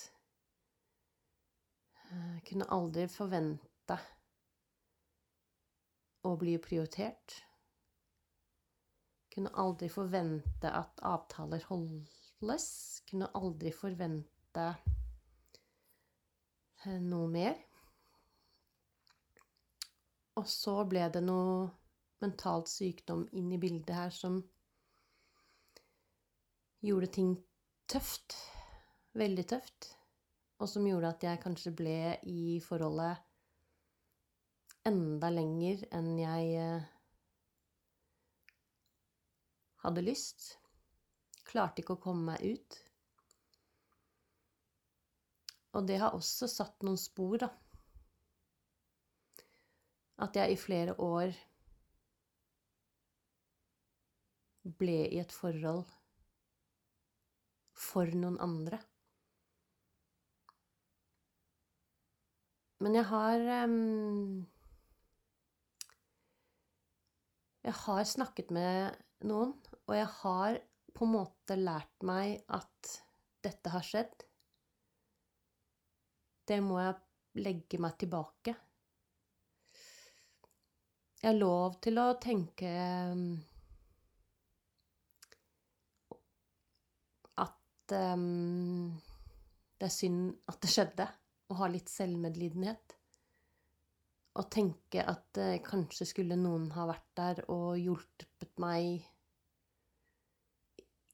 Jeg 2.13 2.43
kunne 2.49 2.67
aldri 2.75 3.07
forvente 3.09 3.97
å 6.27 6.35
bli 6.39 6.57
prioritert. 6.61 7.37
Kunne 9.33 9.53
aldri 9.57 9.89
forvente 9.89 10.69
at 10.69 11.01
avtaler 11.09 11.63
holdes. 11.69 12.67
Kunne 13.09 13.31
aldri 13.39 13.71
forvente 13.73 14.67
eh, 16.85 16.99
noe 17.01 17.29
mer. 17.33 17.57
Og 20.37 20.47
så 20.49 20.79
ble 20.89 21.07
det 21.13 21.21
noe 21.25 21.69
mentalt 22.23 22.69
sykdom 22.71 23.25
inn 23.37 23.51
i 23.53 23.59
bildet 23.61 23.93
her 23.95 24.13
som 24.13 24.39
gjorde 26.83 27.09
ting 27.17 27.33
tøft. 27.89 28.35
Veldig 29.13 29.45
tøft. 29.49 29.91
Og 30.61 30.69
som 30.69 30.85
gjorde 30.87 31.11
at 31.13 31.23
jeg 31.25 31.41
kanskje 31.43 31.73
ble 31.75 31.97
i 32.29 32.59
forholdet 32.63 33.21
enda 34.87 35.29
lenger 35.31 35.83
enn 35.95 36.09
jeg 36.19 36.55
eh, 36.59 36.87
hadde 39.83 40.03
lyst. 40.05 40.47
Klarte 41.47 41.83
ikke 41.83 41.97
å 41.97 42.03
komme 42.03 42.33
meg 42.33 42.43
ut. 42.55 42.79
Og 45.73 45.87
det 45.89 45.97
har 46.01 46.15
også 46.15 46.49
satt 46.49 46.83
noen 46.85 46.99
spor, 47.01 47.37
da. 47.45 47.49
At 50.23 50.37
jeg 50.37 50.53
i 50.53 50.59
flere 50.59 50.93
år 51.01 51.33
ble 54.79 54.99
i 55.09 55.19
et 55.19 55.33
forhold 55.33 55.83
for 57.75 58.13
noen 58.15 58.37
andre. 58.43 58.79
Men 62.83 62.97
jeg 62.99 63.07
har 63.07 63.45
um, 63.63 64.43
Jeg 67.63 67.75
har 67.79 68.03
snakket 68.03 68.49
med 68.51 68.97
noen 69.23 69.53
og 69.87 69.93
jeg 69.95 70.07
har 70.19 70.57
på 70.93 71.05
en 71.07 71.13
måte 71.13 71.55
lært 71.55 72.03
meg 72.03 72.41
at 72.51 72.91
dette 73.43 73.71
har 73.71 73.85
skjedd. 73.87 74.25
Det 76.47 76.59
må 76.63 76.81
jeg 76.81 77.43
legge 77.43 77.79
meg 77.79 77.95
tilbake. 78.03 78.53
Jeg 81.21 81.29
har 81.29 81.39
lov 81.39 81.79
til 81.83 81.99
å 82.03 82.07
tenke 82.19 82.71
um, 83.15 83.25
at 87.39 87.95
um, 87.95 88.91
det 89.79 89.87
er 89.87 89.95
synd 89.95 90.33
at 90.51 90.59
det 90.63 90.71
skjedde, 90.71 91.07
og 91.51 91.59
ha 91.59 91.69
litt 91.71 91.91
selvmedlidenhet. 91.91 92.95
Og 94.39 94.49
tenke 94.53 95.03
at 95.05 95.37
eh, 95.41 95.59
kanskje 95.65 96.07
skulle 96.09 96.37
noen 96.39 96.69
ha 96.73 96.87
vært 96.89 97.09
der 97.19 97.41
og 97.53 97.77
hjulpet 97.77 98.55
meg 98.61 99.03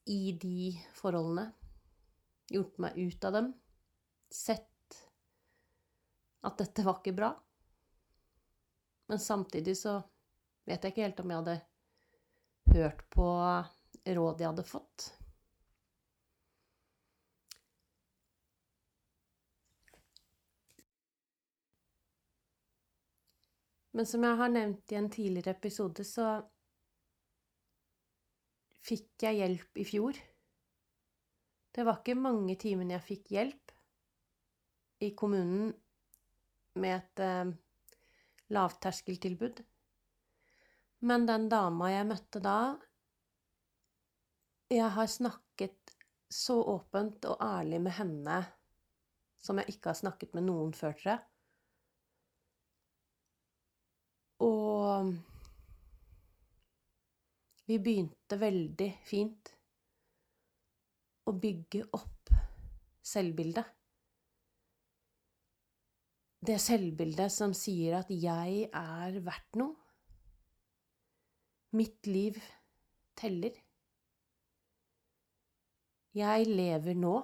i 0.09 0.21
de 0.41 0.71
forholdene. 0.97 1.49
Gjort 2.49 2.79
meg 2.81 2.97
ut 2.97 3.27
av 3.27 3.35
dem. 3.35 3.51
Sett 4.31 4.97
at 6.47 6.57
dette 6.61 6.85
var 6.85 7.01
ikke 7.01 7.17
bra. 7.17 7.33
Men 9.09 9.19
samtidig 9.21 9.75
så 9.77 9.99
vet 10.69 10.83
jeg 10.83 10.93
ikke 10.93 11.05
helt 11.07 11.21
om 11.23 11.33
jeg 11.33 11.43
hadde 11.43 11.59
hørt 12.77 13.05
på 13.13 13.27
råd 14.15 14.41
jeg 14.41 14.51
hadde 14.51 14.65
fått. 14.69 15.09
Men 23.97 24.05
som 24.05 24.23
jeg 24.23 24.37
har 24.37 24.51
nevnt 24.53 24.93
i 24.93 24.97
en 24.99 25.09
tidligere 25.09 25.55
episode, 25.57 26.05
så 26.05 26.37
fikk 28.85 29.25
jeg 29.25 29.39
hjelp 29.41 29.81
i 29.81 29.85
fjor. 29.87 30.19
Det 31.73 31.85
var 31.85 31.99
ikke 31.99 32.17
mange 32.17 32.55
timene 32.59 32.95
jeg 32.97 33.05
fikk 33.05 33.33
hjelp 33.35 33.73
i 35.05 35.11
kommunen 35.17 35.71
med 36.79 36.95
et 36.95 37.23
eh, 37.23 37.51
lavterskeltilbud. 38.53 39.61
Men 41.09 41.25
den 41.29 41.47
dama 41.51 41.91
jeg 41.93 42.07
møtte 42.09 42.41
da 42.43 42.59
Jeg 44.69 44.89
har 44.93 45.07
snakket 45.09 45.95
så 46.29 46.59
åpent 46.75 47.25
og 47.25 47.39
ærlig 47.41 47.79
med 47.81 47.95
henne 47.97 48.35
som 49.41 49.57
jeg 49.57 49.73
ikke 49.73 49.89
har 49.89 49.97
snakket 49.97 50.35
med 50.37 50.45
noen 50.45 50.75
før, 50.77 50.93
tror 50.93 51.11
jeg. 51.15 51.28
Og 54.89 55.09
vi 57.69 57.77
begynte 57.77 58.37
veldig 58.41 58.87
fint 59.05 59.51
å 61.29 61.33
bygge 61.37 61.83
opp 61.93 62.31
selvbildet. 63.05 63.75
Det 66.39 66.55
selvbildet 66.63 67.33
som 67.35 67.53
sier 67.53 67.99
at 67.99 68.09
'jeg 68.09 68.69
er 68.73 69.19
verdt 69.19 69.59
noe'. 69.61 69.75
Mitt 71.77 72.07
liv 72.07 72.39
teller. 73.15 73.53
Jeg 76.15 76.47
lever 76.47 76.95
nå. 76.95 77.15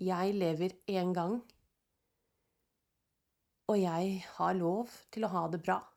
Jeg 0.00 0.34
lever 0.34 0.74
én 0.88 1.14
gang. 1.14 1.38
Og 3.68 3.78
jeg 3.78 4.24
har 4.26 4.54
lov 4.54 4.90
til 5.12 5.24
å 5.24 5.28
ha 5.28 5.48
det 5.48 5.62
bra. 5.62 5.91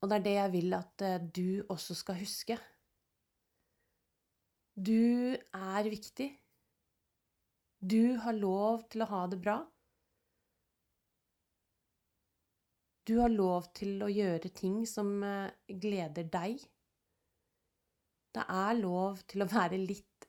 Og 0.00 0.08
det 0.08 0.16
er 0.16 0.24
det 0.24 0.36
jeg 0.36 0.52
vil 0.54 0.76
at 0.76 1.02
eh, 1.04 1.24
du 1.36 1.48
også 1.68 1.96
skal 1.98 2.20
huske. 2.22 2.56
Du 4.76 5.36
er 5.36 5.90
viktig. 5.92 6.30
Du 7.80 8.16
har 8.22 8.36
lov 8.36 8.86
til 8.92 9.04
å 9.04 9.10
ha 9.10 9.26
det 9.28 9.40
bra. 9.44 9.58
Du 13.08 13.18
har 13.18 13.32
lov 13.32 13.68
til 13.76 14.00
å 14.04 14.08
gjøre 14.12 14.52
ting 14.56 14.82
som 14.88 15.18
eh, 15.26 15.52
gleder 15.68 16.28
deg. 16.32 16.64
Det 18.30 18.44
er 18.46 18.76
lov 18.78 19.20
til 19.28 19.42
å 19.42 19.50
være 19.50 19.80
litt 19.82 20.28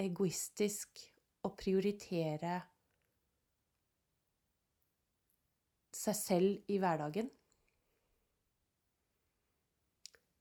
egoistisk 0.00 1.02
og 1.42 1.56
prioritere 1.58 2.60
seg 5.92 6.16
selv 6.16 6.72
i 6.72 6.78
hverdagen. 6.80 7.28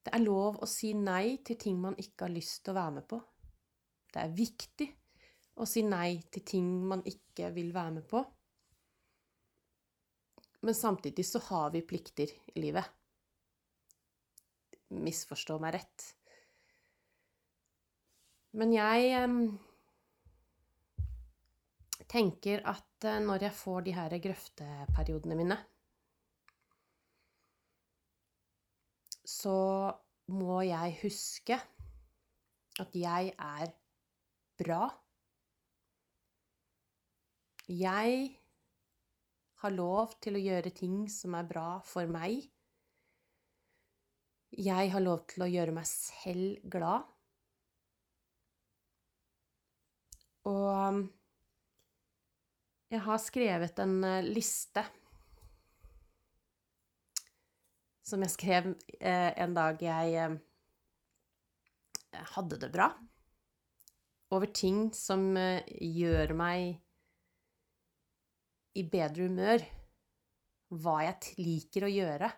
Det 0.02 0.14
er 0.16 0.24
lov 0.24 0.58
å 0.62 0.70
si 0.70 0.94
nei 0.98 1.38
til 1.46 1.60
ting 1.62 1.78
man 1.82 1.98
ikke 2.02 2.26
har 2.26 2.34
lyst 2.34 2.64
til 2.64 2.74
å 2.74 2.80
være 2.80 2.96
med 2.98 3.08
på. 3.10 3.20
Det 4.12 4.22
er 4.22 4.38
viktig 4.38 4.88
å 5.62 5.68
si 5.70 5.84
nei 5.86 6.22
til 6.34 6.46
ting 6.48 6.70
man 6.90 7.04
ikke 7.08 7.52
vil 7.56 7.70
være 7.76 7.98
med 8.00 8.08
på. 8.10 8.24
Men 10.62 10.78
samtidig 10.78 11.26
så 11.26 11.42
har 11.50 11.72
vi 11.74 11.84
plikter 11.86 12.34
i 12.54 12.62
livet. 12.62 12.86
Misforstå 14.92 15.58
meg 15.62 15.78
rett. 15.78 16.08
Men 18.60 18.74
jeg 18.76 19.30
tenker 22.12 22.66
at 22.68 23.08
eh, 23.08 23.22
når 23.24 23.48
jeg 23.48 23.56
får 23.56 23.86
de 23.86 23.94
her 23.96 24.16
grøfteperiodene 24.26 25.38
mine, 25.40 25.58
så 29.32 29.58
må 30.32 30.62
jeg 30.68 30.98
huske 31.02 31.58
at 32.82 32.96
jeg 32.98 33.34
er 33.36 33.72
bra. 34.62 34.84
Jeg 37.72 38.32
har 39.62 39.76
lov 39.76 40.16
til 40.24 40.38
å 40.38 40.44
gjøre 40.44 40.74
ting 40.76 41.06
som 41.12 41.38
er 41.38 41.48
bra 41.48 41.70
for 41.86 42.10
meg. 42.12 42.44
Jeg 44.52 44.92
har 44.92 45.04
lov 45.04 45.24
til 45.32 45.46
å 45.46 45.50
gjøre 45.52 45.76
meg 45.76 45.88
selv 45.88 46.64
glad. 46.74 47.08
Og 50.50 50.66
um, 50.74 51.04
jeg 52.92 53.04
har 53.06 53.22
skrevet 53.22 53.78
en 53.80 54.02
eh, 54.04 54.26
liste 54.26 54.84
som 58.12 58.24
jeg 58.26 58.36
skrev 58.36 58.70
eh, 59.00 59.32
en 59.40 59.56
dag 59.56 59.80
jeg 59.82 60.20
eh, 60.20 60.36
hadde 62.36 62.60
det 62.62 62.72
bra. 62.74 62.92
Over 64.32 64.52
ting 64.56 64.90
som 64.96 65.34
gjør 65.36 66.32
meg 66.40 66.78
i 68.80 68.84
bedre 68.88 69.28
humør. 69.28 69.66
Hva 70.72 71.02
jeg 71.04 71.36
liker 71.44 71.84
å 71.84 71.92
gjøre. 71.92 72.30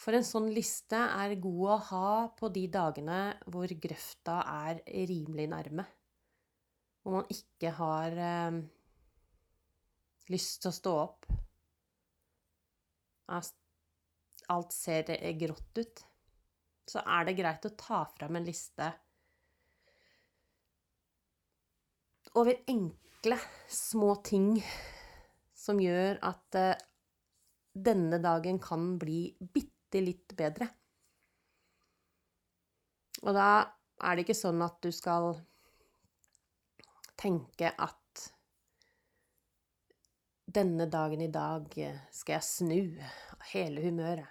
For 0.00 0.16
en 0.16 0.26
sånn 0.26 0.48
liste 0.52 0.98
er 0.98 1.36
god 1.40 1.66
å 1.70 1.82
ha 1.90 2.08
på 2.36 2.50
de 2.54 2.64
dagene 2.72 3.18
hvor 3.46 3.70
grøfta 3.86 4.40
er 4.66 4.80
rimelig 5.08 5.46
nærme. 5.52 5.84
Hvor 7.04 7.20
man 7.20 7.30
ikke 7.30 7.70
har 7.78 8.18
eh, 8.18 8.58
lyst 10.32 10.62
til 10.64 10.72
å 10.72 10.78
stå 10.80 10.94
opp. 11.04 11.28
Alt 14.52 14.74
ser 14.76 15.08
grått 15.40 15.78
ut. 15.80 16.04
Så 16.84 17.00
er 17.00 17.24
det 17.24 17.38
greit 17.38 17.64
å 17.64 17.76
ta 17.80 18.02
fram 18.12 18.36
en 18.36 18.44
liste 18.44 18.90
over 22.34 22.56
enkle, 22.66 23.38
små 23.68 24.14
ting 24.26 24.58
som 25.54 25.80
gjør 25.80 26.18
at 26.26 26.58
eh, 26.58 26.82
denne 27.74 28.18
dagen 28.22 28.58
kan 28.62 28.94
bli 28.98 29.28
bitte 29.38 30.02
litt 30.02 30.34
bedre. 30.36 30.68
Og 33.24 33.34
da 33.34 33.48
er 34.04 34.16
det 34.16 34.26
ikke 34.26 34.36
sånn 34.36 34.62
at 34.66 34.80
du 34.82 34.90
skal 34.92 35.32
tenke 37.18 37.70
at 37.70 38.03
denne 40.54 40.86
dagen 40.90 41.20
i 41.24 41.30
dag 41.32 41.66
skal 42.14 42.36
jeg 42.36 42.46
snu 42.46 42.80
hele 43.52 43.82
humøret. 43.84 44.30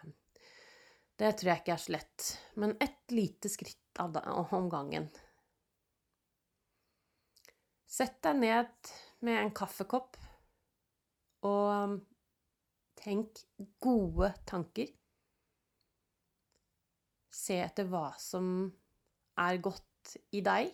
Det 1.20 1.30
tror 1.38 1.52
jeg 1.52 1.62
ikke 1.62 1.76
er 1.76 1.84
så 1.84 1.94
lett, 1.94 2.30
men 2.60 2.76
ett 2.82 3.14
lite 3.14 3.52
skritt 3.52 4.00
om 4.02 4.70
gangen. 4.72 5.10
Sett 7.86 8.18
deg 8.26 8.40
ned 8.40 8.94
med 9.22 9.38
en 9.38 9.54
kaffekopp 9.54 10.18
og 11.46 12.00
tenk 12.98 13.44
gode 13.84 14.32
tanker. 14.50 14.90
Se 17.34 17.60
etter 17.62 17.86
hva 17.92 18.08
som 18.22 18.48
er 19.44 19.62
godt 19.62 20.16
i 20.34 20.42
deg. 20.46 20.72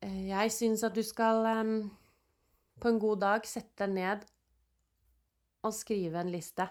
Jeg 0.00 0.52
syns 0.54 0.84
at 0.86 0.94
du 0.96 1.02
skal 1.04 1.44
på 2.80 2.88
en 2.88 3.00
god 3.02 3.20
dag 3.20 3.48
sette 3.48 3.84
deg 3.84 3.92
ned 3.98 4.22
og 5.66 5.74
skrive 5.76 6.22
en 6.22 6.32
liste 6.32 6.64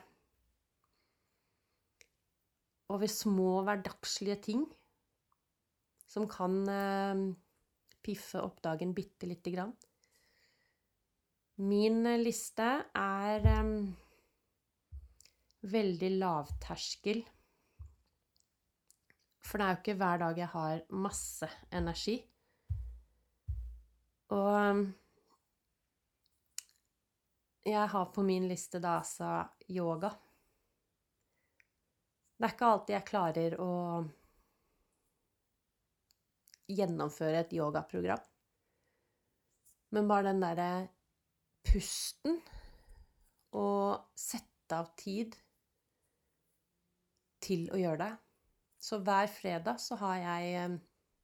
over 2.90 3.12
små 3.14 3.60
hverdagslige 3.68 4.40
ting 4.48 4.64
som 6.10 6.26
kan 6.26 6.56
piffe 8.02 8.42
opp 8.42 8.64
dagen 8.66 8.96
bitte 8.98 9.30
lite 9.30 9.54
grann. 9.54 9.76
Min 11.62 12.02
liste 12.24 12.70
er 12.98 13.46
veldig 15.70 16.10
lavterskel. 16.18 17.22
For 19.44 19.60
det 19.60 19.66
er 19.66 19.76
jo 19.76 19.80
ikke 19.84 19.98
hver 20.00 20.22
dag 20.24 20.42
jeg 20.42 20.52
har 20.56 20.82
masse 21.06 21.50
energi. 21.76 22.18
Og 24.36 24.86
jeg 27.66 27.88
har 27.94 28.06
på 28.14 28.24
min 28.26 28.48
liste 28.50 28.82
da 28.82 29.00
altså 29.00 29.30
yoga. 29.70 30.12
Det 32.40 32.48
er 32.48 32.54
ikke 32.54 32.72
alltid 32.72 32.96
jeg 32.96 33.08
klarer 33.10 33.56
å 33.60 33.74
gjennomføre 36.70 37.42
et 37.44 37.54
yogaprogram. 37.58 38.22
Men 39.90 40.08
bare 40.10 40.30
den 40.30 40.42
derre 40.44 40.70
pusten 41.66 42.38
og 43.58 44.14
sette 44.18 44.78
av 44.78 44.92
tid 45.00 45.36
til 47.42 47.66
å 47.74 47.80
gjøre 47.82 48.04
det. 48.06 48.12
Så 48.80 49.02
hver 49.04 49.28
fredag 49.34 49.82
så 49.82 49.98
har 50.00 50.18
jeg 50.22 50.80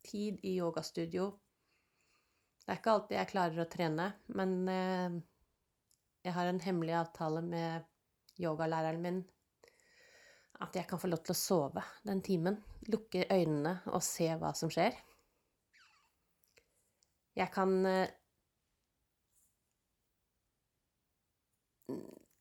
tid 0.06 0.42
i 0.44 0.58
yogastudio 0.58 1.30
Det 2.66 2.74
er 2.74 2.80
ikke 2.80 2.94
alltid 2.96 3.20
jeg 3.20 3.30
klarer 3.30 3.62
å 3.62 3.70
trene, 3.70 4.06
men 4.34 4.54
eh, 4.74 5.18
jeg 6.26 6.34
har 6.34 6.48
en 6.50 6.62
hemmelig 6.64 6.96
avtale 6.98 7.44
med 7.46 8.42
yogalæreren 8.42 9.04
min 9.04 9.20
at 10.66 10.74
jeg 10.74 10.88
kan 10.90 10.98
få 10.98 11.12
lov 11.12 11.20
til 11.22 11.36
å 11.36 11.38
sove 11.38 11.84
den 12.08 12.24
timen. 12.26 12.58
Lukke 12.90 13.28
øynene 13.30 13.76
og 13.92 14.02
se 14.02 14.32
hva 14.42 14.50
som 14.58 14.72
skjer. 14.74 14.98
Jeg 17.38 17.52
kan 17.54 17.76
eh, 17.86 18.10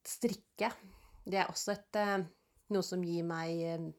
strikke. 0.08 0.70
Det 1.26 1.42
er 1.42 1.52
også 1.52 1.74
et, 1.74 2.00
eh, 2.00 2.24
noe 2.72 2.87
som 2.87 3.04
gir 3.04 3.28
meg 3.28 3.92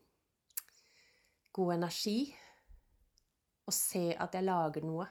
god 1.53 1.75
energi. 1.77 2.17
Å 3.69 3.73
se 3.77 4.07
at 4.17 4.39
jeg 4.39 4.47
lager 4.49 4.89
noe. 4.89 5.05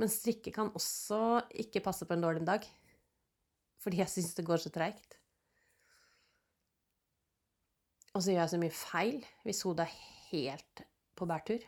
Men 0.00 0.10
strikke 0.10 0.50
kan 0.54 0.72
også 0.74 1.44
ikke 1.64 1.82
passe 1.84 2.06
på 2.06 2.16
en 2.16 2.24
dårlig 2.24 2.42
dag. 2.46 2.64
Fordi 3.84 4.00
jeg 4.00 4.10
syns 4.10 4.34
det 4.34 4.46
går 4.48 4.62
så 4.62 4.72
treigt. 4.74 5.18
Og 8.14 8.22
så 8.22 8.30
gjør 8.30 8.44
jeg 8.44 8.52
så 8.54 8.60
mye 8.62 8.74
feil 8.74 9.22
hvis 9.46 9.62
hodet 9.66 9.86
er 9.86 9.96
helt 10.30 10.84
på 11.18 11.26
bærtur. 11.30 11.62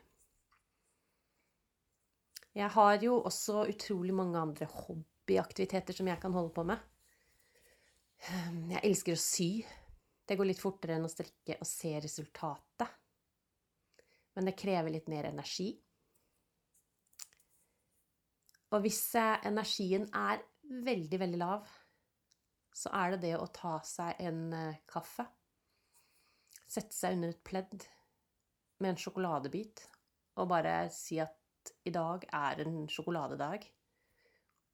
Jeg 2.56 2.72
har 2.72 3.02
jo 3.02 3.18
også 3.28 3.66
utrolig 3.68 4.14
mange 4.16 4.40
andre 4.40 4.68
hobbyaktiviteter 4.70 5.96
som 5.96 6.08
jeg 6.08 6.20
kan 6.22 6.32
holde 6.32 6.54
på 6.56 6.64
med. 6.64 6.78
Jeg 8.72 8.80
elsker 8.80 9.12
å 9.12 9.20
sy. 9.20 9.50
Det 10.26 10.38
går 10.38 10.48
litt 10.48 10.62
fortere 10.62 10.96
enn 10.96 11.04
å 11.06 11.10
strikke 11.12 11.58
og 11.60 11.68
se 11.68 11.92
resultatet. 12.00 12.94
Men 14.34 14.48
det 14.48 14.56
krever 14.58 14.94
litt 14.94 15.10
mer 15.12 15.28
energi. 15.28 15.74
Og 18.76 18.82
hvis 18.84 19.00
energien 19.16 20.04
er 20.12 20.42
veldig, 20.84 21.20
veldig 21.20 21.38
lav, 21.40 21.68
så 22.76 22.90
er 22.92 23.14
det 23.14 23.22
det 23.22 23.36
å 23.40 23.48
ta 23.56 23.78
seg 23.88 24.18
en 24.20 24.40
eh, 24.52 24.80
kaffe, 24.90 25.24
sette 26.68 26.92
seg 26.92 27.16
under 27.16 27.32
et 27.32 27.44
pledd 27.46 27.86
med 28.82 28.90
en 28.90 29.00
sjokoladebit 29.00 29.80
og 30.36 30.50
bare 30.50 30.74
si 30.92 31.16
at 31.22 31.72
i 31.88 31.92
dag 31.94 32.26
er 32.36 32.60
en 32.66 32.84
sjokoladedag. 32.92 33.64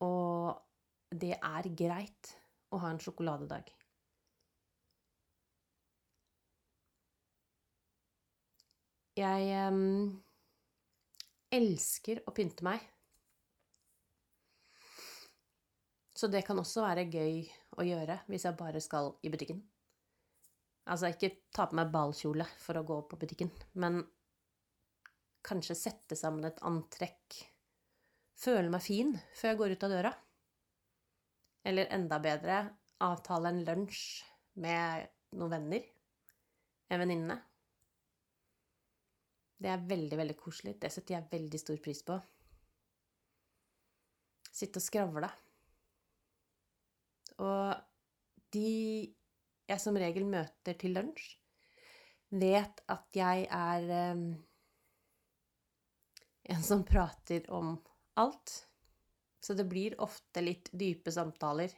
Og 0.02 1.14
det 1.22 1.36
er 1.36 1.70
greit 1.78 2.32
å 2.74 2.80
ha 2.82 2.90
en 2.90 3.00
sjokoladedag. 3.04 3.70
Jeg 9.20 9.68
um, 9.70 10.08
elsker 11.52 12.24
å 12.26 12.34
pynte 12.34 12.66
meg. 12.66 12.91
Så 16.12 16.28
det 16.28 16.42
kan 16.46 16.58
også 16.60 16.84
være 16.84 17.08
gøy 17.08 17.44
å 17.80 17.86
gjøre 17.86 18.18
hvis 18.28 18.44
jeg 18.46 18.58
bare 18.58 18.82
skal 18.84 19.14
i 19.24 19.30
butikken. 19.32 19.62
Altså 20.92 21.12
ikke 21.12 21.30
ta 21.54 21.68
på 21.70 21.78
meg 21.78 21.92
ballkjole 21.94 22.46
for 22.60 22.78
å 22.78 22.84
gå 22.86 22.98
på 23.08 23.18
butikken, 23.20 23.52
men 23.78 24.00
kanskje 25.46 25.78
sette 25.78 26.18
sammen 26.18 26.48
et 26.48 26.60
antrekk. 26.66 27.38
Føle 28.42 28.70
meg 28.72 28.82
fin 28.82 29.14
før 29.38 29.52
jeg 29.52 29.60
går 29.60 29.74
ut 29.74 29.86
av 29.86 29.94
døra. 29.94 30.12
Eller 31.62 31.92
enda 31.94 32.18
bedre 32.22 32.58
avtale 33.02 33.52
en 33.52 33.62
lunsj 33.66 34.02
med 34.62 35.06
noen 35.38 35.54
venner. 35.54 35.86
En 36.92 37.00
venninne. 37.02 37.38
Det 39.62 39.70
er 39.70 39.86
veldig, 39.86 40.18
veldig 40.18 40.36
koselig. 40.36 40.74
Det 40.82 40.90
setter 40.90 41.16
jeg 41.16 41.30
veldig 41.30 41.60
stor 41.62 41.78
pris 41.82 42.02
på. 42.02 42.18
Sitte 44.52 44.82
og 44.82 44.84
skravle. 44.84 45.30
Og 47.40 47.78
de 48.52 48.72
jeg 49.70 49.80
som 49.80 49.96
regel 49.96 50.26
møter 50.28 50.76
til 50.78 50.96
lunsj, 50.96 51.28
vet 52.32 52.82
at 52.92 53.16
jeg 53.16 53.46
er 53.52 53.88
um, 54.12 54.26
en 56.52 56.64
som 56.64 56.84
prater 56.88 57.46
om 57.52 57.74
alt. 58.20 58.54
Så 59.42 59.56
det 59.58 59.66
blir 59.70 59.98
ofte 60.02 60.42
litt 60.44 60.70
dype 60.72 61.12
samtaler 61.12 61.72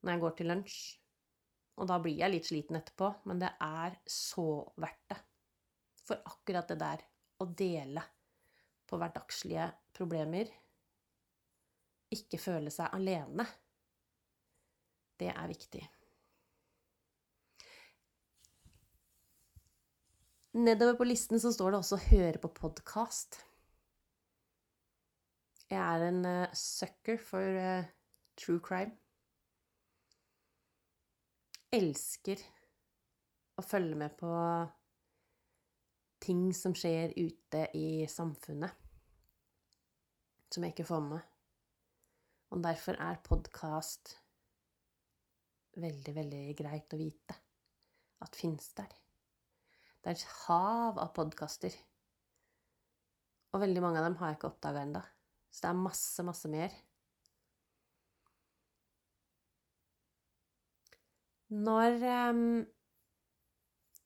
når 0.00 0.14
jeg 0.14 0.22
går 0.22 0.36
til 0.38 0.50
lunsj. 0.50 0.78
Og 1.80 1.88
da 1.88 1.98
blir 2.02 2.18
jeg 2.20 2.32
litt 2.32 2.48
sliten 2.48 2.76
etterpå, 2.76 3.10
men 3.28 3.40
det 3.40 3.52
er 3.64 3.96
så 4.08 4.48
verdt 4.80 5.04
det. 5.12 5.20
For 6.04 6.20
akkurat 6.28 6.68
det 6.68 6.80
der 6.80 7.04
å 7.40 7.46
dele 7.56 8.02
på 8.88 8.98
hverdagslige 9.00 9.68
problemer, 9.96 10.50
ikke 12.10 12.40
føle 12.42 12.72
seg 12.74 12.90
alene 12.96 13.46
det 15.20 15.30
er 15.32 15.48
viktig. 15.50 15.82
Nedover 20.52 20.96
på 20.98 21.06
listen 21.06 21.40
så 21.40 21.52
står 21.52 21.70
det 21.70 21.78
også 21.78 21.96
'høre 21.96 22.38
på 22.42 22.48
podkast'. 22.48 23.44
Jeg 25.70 25.78
er 25.78 26.08
en 26.08 26.24
uh, 26.26 26.54
sucker 26.54 27.18
for 27.18 27.38
uh, 27.38 27.84
true 28.36 28.60
crime. 28.60 28.96
Elsker 31.72 32.42
å 33.56 33.62
følge 33.62 33.94
med 33.94 34.16
på 34.18 34.32
ting 36.20 36.54
som 36.54 36.74
skjer 36.74 37.14
ute 37.16 37.68
i 37.78 38.06
samfunnet, 38.10 38.74
som 40.50 40.64
jeg 40.64 40.74
ikke 40.74 40.88
får 40.90 41.00
med. 41.00 41.20
Og 42.50 42.64
derfor 42.64 42.98
er 42.98 43.22
podkast 43.22 44.19
veldig, 45.82 46.14
veldig 46.16 46.42
greit 46.58 46.94
å 46.94 47.00
vite 47.00 47.36
at 48.24 48.36
fins 48.36 48.72
der. 48.76 48.90
Det 50.00 50.12
er 50.12 50.16
et 50.16 50.28
hav 50.46 51.00
av 51.00 51.12
podkaster. 51.16 51.74
Og 53.50 53.64
veldig 53.64 53.82
mange 53.84 54.00
av 54.00 54.06
dem 54.06 54.16
har 54.20 54.30
jeg 54.30 54.38
ikke 54.38 54.50
oppdaga 54.52 54.84
ennå. 54.86 55.02
Så 55.50 55.64
det 55.64 55.70
er 55.72 55.82
masse, 55.82 56.24
masse 56.24 56.50
mer. 56.50 56.76
Når 61.50 61.96
um, 62.30 62.44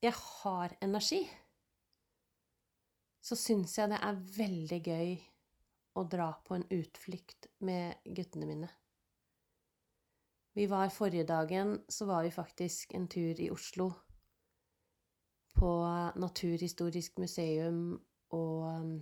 jeg 0.01 0.15
har 0.17 0.73
energi, 0.83 1.21
så 3.25 3.37
syns 3.37 3.77
jeg 3.79 3.93
det 3.93 4.01
er 4.01 4.23
veldig 4.39 4.81
gøy 4.85 5.13
å 6.01 6.07
dra 6.09 6.31
på 6.45 6.57
en 6.57 6.65
utflukt 6.73 7.51
med 7.65 8.01
guttene 8.17 8.49
mine. 8.49 8.71
Vi 10.55 10.67
var 10.71 10.89
forrige 10.89 11.27
dagen, 11.27 11.85
så 11.89 12.07
var 12.07 12.23
vi 12.23 12.31
faktisk 12.31 12.95
en 12.95 13.09
tur 13.09 13.41
i 13.41 13.51
Oslo. 13.51 13.91
På 15.55 15.71
Naturhistorisk 16.17 17.19
museum 17.19 18.05
og 18.31 18.63
um, 18.63 18.95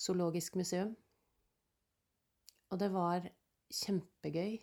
Zoologisk 0.00 0.56
museum. 0.56 0.96
Og 2.70 2.80
det 2.80 2.88
var 2.92 3.28
kjempegøy 3.72 4.56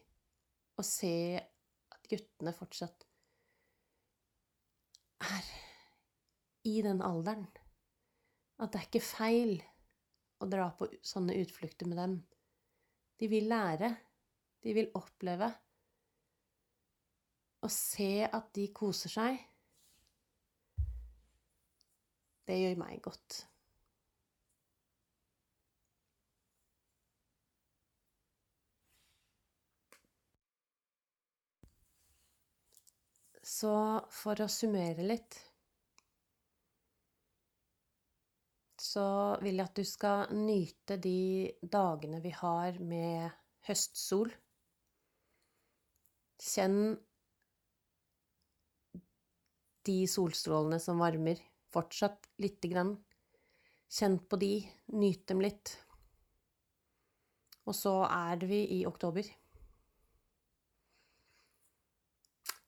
å 0.81 0.85
se 0.85 1.37
at 1.37 2.09
guttene 2.09 2.53
fortsatt 2.57 3.05
er 5.29 5.53
i 6.65 6.79
den 6.81 7.05
alderen. 7.05 7.45
At 8.59 8.73
det 8.73 8.81
er 8.81 8.89
ikke 8.89 9.05
feil 9.05 9.59
å 10.41 10.49
dra 10.49 10.71
på 10.75 10.89
sånne 11.05 11.37
utflukter 11.39 11.87
med 11.89 12.01
dem. 12.01 12.21
De 13.19 13.29
vil 13.31 13.49
lære. 13.51 13.93
De 14.63 14.73
vil 14.75 14.89
oppleve 14.99 15.49
å 17.63 17.69
se 17.71 18.25
at 18.25 18.49
de 18.55 18.67
koser 18.75 19.13
seg. 19.13 19.39
Det 22.49 22.57
gjør 22.57 22.79
meg 22.81 22.99
godt. 23.05 23.43
Så 33.49 33.71
for 34.13 34.39
å 34.43 34.47
summere 34.51 35.03
litt 35.03 35.39
så 38.89 39.05
vil 39.43 39.59
jeg 39.59 39.67
at 39.67 39.79
du 39.79 39.85
skal 39.85 40.29
nyte 40.35 40.97
de 41.01 41.49
dagene 41.61 42.21
vi 42.23 42.31
har 42.33 42.79
med 42.81 43.29
høstsol. 43.67 44.31
Kjenn 46.39 46.97
de 49.89 49.97
solstrålene 50.07 50.79
som 50.79 51.01
varmer, 51.01 51.39
fortsatt 51.73 52.29
lite 52.41 52.71
grann. 52.71 52.95
Kjenn 53.89 54.19
på 54.29 54.39
de, 54.41 54.53
nyt 54.93 55.25
dem 55.27 55.41
litt. 55.43 55.73
Og 57.67 57.75
så 57.77 57.95
er 58.07 58.45
vi 58.49 58.63
i 58.79 58.83
oktober. 58.89 59.27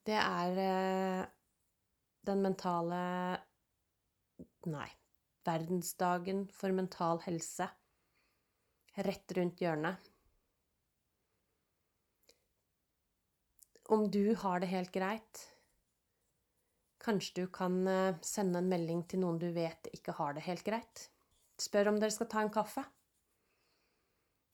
Det 0.06 0.18
er 0.18 0.62
eh, 0.66 1.26
den 2.26 2.42
mentale 2.42 3.04
Nei. 4.70 4.90
verdensdagen 5.46 6.44
for 6.54 6.74
mental 6.74 7.22
helse 7.26 7.66
rett 9.08 9.32
rundt 9.38 9.62
hjørnet. 9.62 10.11
Om 13.92 14.06
du 14.12 14.36
har 14.40 14.62
det 14.64 14.70
helt 14.72 14.92
greit, 14.96 15.40
kanskje 17.04 17.42
du 17.42 17.48
kan 17.52 17.74
eh, 17.92 18.20
sende 18.24 18.62
en 18.62 18.70
melding 18.72 19.02
til 19.12 19.20
noen 19.20 19.40
du 19.42 19.50
vet 19.52 19.90
ikke 19.92 20.16
har 20.16 20.38
det 20.38 20.46
helt 20.46 20.64
greit. 20.64 21.10
Spør 21.60 21.90
om 21.92 22.00
dere 22.00 22.16
skal 22.16 22.30
ta 22.32 22.40
en 22.46 22.54
kaffe. 22.56 22.86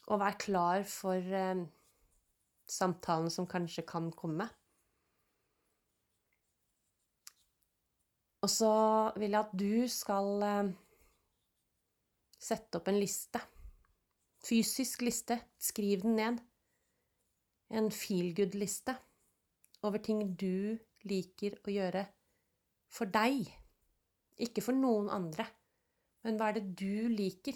Og 0.09 0.17
vær 0.23 0.39
klar 0.41 0.81
for 0.89 1.21
eh, 1.21 1.61
samtalen 2.65 3.29
som 3.29 3.45
kanskje 3.45 3.85
kan 3.85 4.09
komme. 4.09 4.49
Og 8.41 8.49
så 8.49 8.73
vil 9.21 9.35
jeg 9.35 9.43
at 9.43 9.53
du 9.53 9.73
skal 9.85 10.47
eh, 10.49 10.75
sette 12.41 12.81
opp 12.81 12.89
en 12.89 12.97
liste. 12.97 13.43
Fysisk 14.49 15.05
liste. 15.05 15.37
Skriv 15.61 16.07
den 16.07 16.17
ned. 16.23 16.41
En 17.77 17.93
feelgood-liste 17.93 18.97
over 19.85 20.01
ting 20.03 20.23
du 20.39 20.77
liker 21.07 21.57
å 21.63 21.73
gjøre 21.73 22.03
for 22.91 23.09
deg. 23.11 23.47
Ikke 24.41 24.63
for 24.63 24.77
noen 24.77 25.09
andre. 25.13 25.45
Men 26.25 26.37
hva 26.37 26.49
er 26.49 26.59
det 26.59 26.73
du 26.79 27.09
liker? 27.13 27.55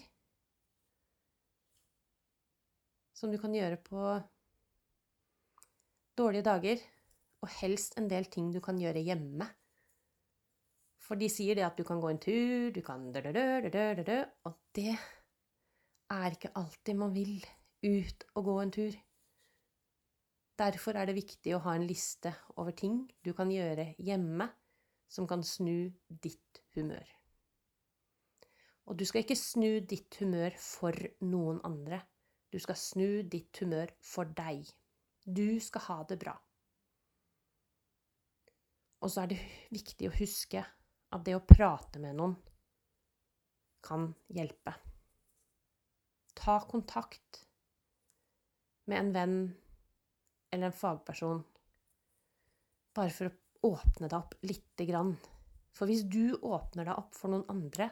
Som 3.18 3.34
du 3.34 3.38
kan 3.42 3.54
gjøre 3.54 3.78
på 3.86 4.06
dårlige 6.18 6.48
dager. 6.48 6.84
Og 7.42 7.50
helst 7.62 7.98
en 7.98 8.10
del 8.10 8.28
ting 8.30 8.52
du 8.54 8.62
kan 8.64 8.78
gjøre 8.78 9.02
hjemme. 9.02 9.48
For 11.02 11.18
de 11.18 11.28
sier 11.34 11.58
det 11.58 11.66
at 11.66 11.78
du 11.80 11.84
kan 11.84 12.00
gå 12.00 12.12
en 12.12 12.22
tur, 12.22 12.70
du 12.72 12.82
kan 12.86 13.10
Og 14.46 14.60
det 14.78 14.94
er 14.94 16.36
ikke 16.36 16.54
alltid 16.60 17.00
man 17.00 17.16
vil 17.16 17.42
ut 17.84 18.28
og 18.36 18.46
gå 18.46 18.58
en 18.62 18.74
tur. 18.74 18.98
Derfor 20.60 20.98
er 21.00 21.08
det 21.08 21.18
viktig 21.18 21.56
å 21.56 21.62
ha 21.66 21.76
en 21.76 21.88
liste 21.88 22.34
over 22.60 22.76
ting 22.78 23.04
du 23.24 23.32
kan 23.38 23.52
gjøre 23.52 23.94
hjemme 23.98 24.50
som 25.12 25.28
kan 25.28 25.44
snu 25.44 25.92
ditt 26.08 26.62
humør. 26.76 27.08
Og 28.90 28.98
du 29.00 29.06
skal 29.08 29.24
ikke 29.24 29.40
snu 29.40 29.80
ditt 29.88 30.18
humør 30.20 30.56
for 30.60 30.96
noen 31.24 31.62
andre. 31.68 32.02
Du 32.52 32.60
skal 32.60 32.76
snu 32.80 33.22
ditt 33.24 33.56
humør 33.62 33.92
for 34.04 34.28
deg. 34.36 34.68
Du 35.24 35.60
skal 35.64 35.86
ha 35.88 35.98
det 36.10 36.18
bra. 36.20 36.36
Og 39.02 39.10
så 39.10 39.24
er 39.24 39.32
det 39.32 39.40
viktig 39.74 40.10
å 40.10 40.16
huske 40.18 40.62
at 40.62 41.24
det 41.26 41.36
å 41.36 41.46
prate 41.46 42.02
med 42.02 42.18
noen 42.20 42.36
kan 43.82 44.12
hjelpe. 44.30 44.76
Ta 46.38 46.60
kontakt 46.70 47.42
med 48.90 49.00
en 49.00 49.14
venn 49.16 49.40
eller 50.52 50.70
en 50.70 50.76
fagperson 50.76 51.42
bare 52.96 53.14
for 53.16 53.30
å 53.30 53.72
åpne 53.72 54.10
deg 54.10 54.18
opp 54.18 54.36
lite 54.44 54.88
grann. 54.88 55.16
For 55.72 55.88
hvis 55.88 56.04
du 56.12 56.36
åpner 56.36 56.90
deg 56.90 56.98
opp 57.00 57.16
for 57.16 57.32
noen 57.32 57.48
andre, 57.52 57.88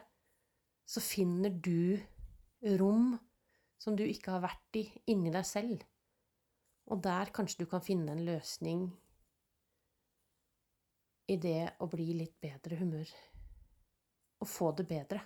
så 0.84 1.00
finner 1.00 1.54
du 1.54 1.96
rom 2.80 3.14
som 3.80 3.96
du 3.96 4.04
ikke 4.04 4.34
har 4.34 4.44
vært 4.44 4.76
i, 4.76 4.84
inni 5.12 5.32
deg 5.32 5.46
selv. 5.48 5.84
Og 6.90 7.00
der 7.04 7.30
kanskje 7.32 7.62
du 7.62 7.70
kan 7.70 7.84
finne 7.84 8.12
en 8.12 8.24
løsning 8.26 8.88
i 11.30 11.36
det 11.40 11.76
å 11.80 11.88
bli 11.88 12.10
litt 12.18 12.36
bedre 12.42 12.80
humør. 12.80 13.08
Og 14.42 14.48
få 14.48 14.72
det 14.76 14.88
bedre. 14.90 15.22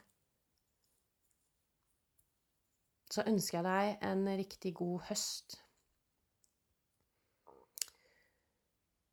Så 3.11 3.25
ønsker 3.31 3.61
jeg 3.61 3.67
deg 3.67 4.07
en 4.11 4.27
riktig 4.37 4.75
god 4.77 5.07
høst. 5.09 5.64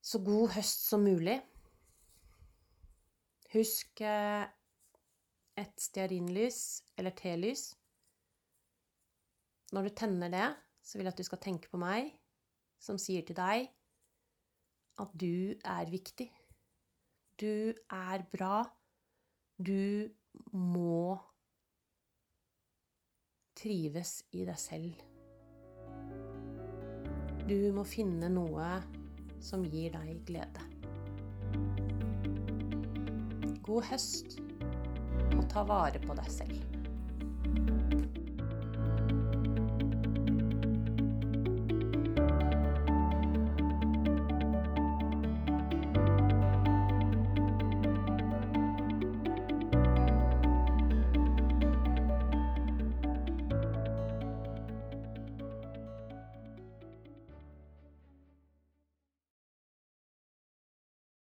Så 0.02 0.20
god 0.26 0.50
høst 0.56 0.88
som 0.90 1.04
mulig. 1.06 1.38
Husk 3.54 4.02
eh, 4.02 4.48
et 5.60 5.82
stearinlys 5.82 6.82
eller 6.98 7.14
telys. 7.18 7.72
Når 9.72 9.88
du 9.88 9.96
tenner 9.96 10.32
det, 10.32 10.48
så 10.84 10.98
vil 10.98 11.08
jeg 11.08 11.14
at 11.14 11.22
du 11.22 11.28
skal 11.28 11.42
tenke 11.44 11.70
på 11.72 11.80
meg, 11.80 12.10
som 12.82 12.98
sier 13.00 13.24
til 13.28 13.38
deg 13.38 13.70
at 15.02 15.14
du 15.18 15.54
er 15.64 15.92
viktig. 15.92 16.28
Du 17.40 17.74
er 17.90 18.26
bra. 18.34 18.64
Du 19.58 20.10
må 20.54 21.18
trives 23.58 24.22
i 24.34 24.46
deg 24.48 24.58
selv. 24.60 25.06
Du 27.46 27.72
må 27.76 27.84
finne 27.88 28.30
noe 28.32 28.68
som 29.42 29.66
gir 29.66 29.94
deg 29.96 30.22
glede. 30.28 30.68
God 33.66 33.88
høst, 33.92 34.40
og 35.38 35.48
ta 35.52 35.64
vare 35.68 36.02
på 36.04 36.16
deg 36.18 36.30
selv. 36.32 36.71